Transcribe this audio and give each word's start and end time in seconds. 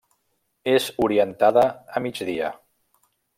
És 0.71 0.87
orientada 1.07 1.67
a 1.99 2.03
migdia. 2.07 2.51